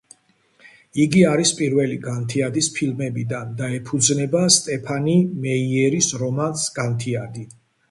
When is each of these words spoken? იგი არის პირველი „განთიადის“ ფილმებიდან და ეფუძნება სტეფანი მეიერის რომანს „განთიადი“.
იგი 1.03 1.19
არის 1.31 1.51
პირველი 1.59 1.97
„განთიადის“ 2.05 2.69
ფილმებიდან 2.79 3.53
და 3.61 3.69
ეფუძნება 3.77 4.43
სტეფანი 4.57 5.17
მეიერის 5.47 6.11
რომანს 6.25 6.69
„განთიადი“. 6.83 7.49